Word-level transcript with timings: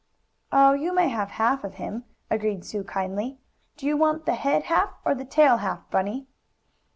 "Oh, 0.51 0.73
you 0.73 0.95
may 0.95 1.09
have 1.09 1.29
half 1.29 1.63
of 1.63 1.75
him," 1.75 2.05
agreed 2.31 2.65
Sue 2.65 2.83
kindly. 2.83 3.37
"Do 3.77 3.85
you 3.85 3.95
want 3.95 4.25
the 4.25 4.33
head 4.33 4.63
half, 4.63 4.89
or 5.05 5.13
the 5.13 5.25
tail 5.25 5.57
hall, 5.57 5.83
Bunny?" 5.91 6.25